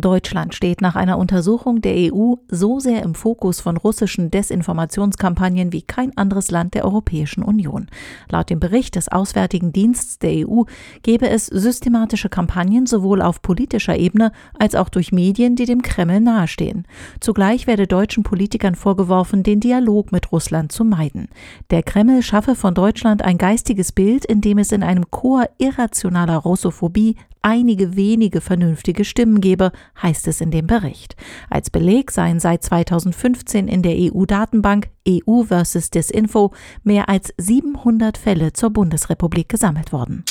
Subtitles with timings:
[0.00, 5.82] Deutschland steht nach einer Untersuchung der EU so sehr im Fokus von russischen Desinformationskampagnen wie
[5.82, 7.86] kein anderes Land der Europäischen Union.
[8.28, 10.62] Laut dem Bericht des Auswärtigen Dienstes der EU
[11.02, 16.20] gebe es systematische Kampagnen sowohl auf politischer Ebene als auch durch Medien, die dem Kreml
[16.20, 16.86] nahestehen.
[17.20, 21.28] Zugleich werde deutschen Politikern vorgeworfen, den Dialog mit Russland zu meiden.
[21.70, 26.36] Der Kreml schaffe von Deutschland ein geistiges Bild, in dem es in einem Chor irrationaler
[26.36, 31.16] Russophobie einige wenige vernünftige Stimmen gebe, heißt es in dem Bericht.
[31.48, 38.52] Als Beleg seien seit 2015 in der EU-Datenbank EU versus Disinfo mehr als 700 Fälle
[38.52, 40.24] zur Bundesrepublik gesammelt worden.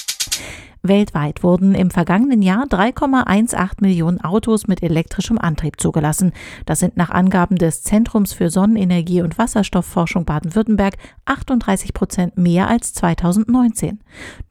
[0.82, 6.32] Weltweit wurden im vergangenen Jahr 3,18 Millionen Autos mit elektrischem Antrieb zugelassen.
[6.66, 12.94] Das sind nach Angaben des Zentrums für Sonnenenergie und Wasserstoffforschung Baden-Württemberg 38 Prozent mehr als
[12.94, 14.00] 2019.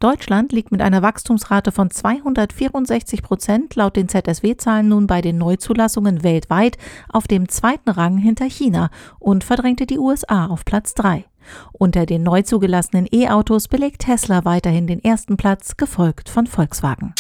[0.01, 6.23] Deutschland liegt mit einer Wachstumsrate von 264 Prozent laut den ZSW-Zahlen nun bei den Neuzulassungen
[6.23, 6.77] weltweit
[7.09, 11.28] auf dem zweiten Rang hinter China und verdrängte die USA auf Platz 3.
[11.73, 17.15] Unter den neu zugelassenen E-Autos belegt Tesla weiterhin den ersten Platz, gefolgt von Volkswagen.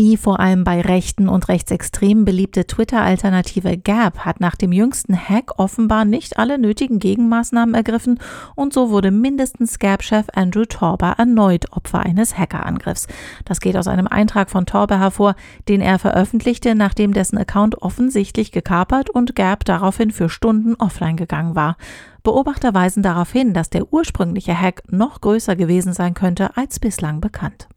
[0.00, 5.58] Die vor allem bei Rechten und Rechtsextremen beliebte Twitter-Alternative Gap hat nach dem jüngsten Hack
[5.58, 8.18] offenbar nicht alle nötigen Gegenmaßnahmen ergriffen
[8.54, 13.08] und so wurde mindestens Gap-Chef Andrew Torber erneut Opfer eines Hackerangriffs.
[13.44, 15.34] Das geht aus einem Eintrag von Torber hervor,
[15.68, 21.54] den er veröffentlichte, nachdem dessen Account offensichtlich gekapert und Gap daraufhin für Stunden offline gegangen
[21.54, 21.76] war.
[22.22, 27.20] Beobachter weisen darauf hin, dass der ursprüngliche Hack noch größer gewesen sein könnte als bislang
[27.20, 27.68] bekannt.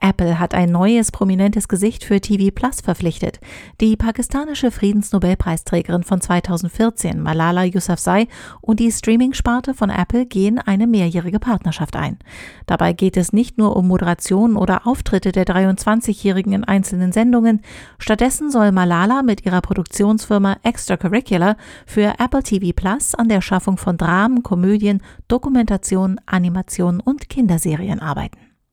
[0.00, 3.40] Apple hat ein neues prominentes Gesicht für TV Plus verpflichtet.
[3.80, 8.28] Die pakistanische Friedensnobelpreisträgerin von 2014, Malala Yousafzai,
[8.60, 12.18] und die Streaming-Sparte von Apple gehen eine mehrjährige Partnerschaft ein.
[12.66, 17.62] Dabei geht es nicht nur um Moderation oder Auftritte der 23-Jährigen in einzelnen Sendungen.
[17.98, 21.56] Stattdessen soll Malala mit ihrer Produktionsfirma Extracurricular
[21.86, 28.49] für Apple TV Plus an der Schaffung von Dramen, Komödien, Dokumentationen, Animationen und Kinderserien arbeiten.